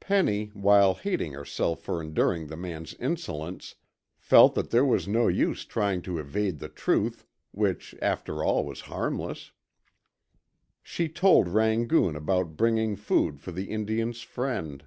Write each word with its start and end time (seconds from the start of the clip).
Penny, 0.00 0.46
while 0.54 0.94
hating 0.94 1.34
herself 1.34 1.82
for 1.82 2.00
enduring 2.00 2.46
the 2.46 2.56
man's 2.56 2.94
insolence, 2.94 3.74
felt 4.16 4.54
that 4.54 4.70
there 4.70 4.86
was 4.86 5.06
no 5.06 5.28
use 5.28 5.66
trying 5.66 6.00
to 6.00 6.18
evade 6.18 6.60
the 6.60 6.70
truth, 6.70 7.26
which 7.50 7.94
after 8.00 8.42
all 8.42 8.64
was 8.64 8.80
harmless. 8.88 9.52
She 10.82 11.10
told 11.10 11.46
Rangoon 11.48 12.16
about 12.16 12.56
bringing 12.56 12.96
food 12.96 13.38
for 13.38 13.52
the 13.52 13.64
Indian's 13.66 14.22
friend. 14.22 14.82